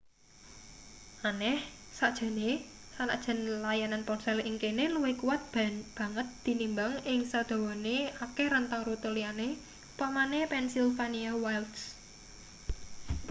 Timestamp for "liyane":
9.15-9.47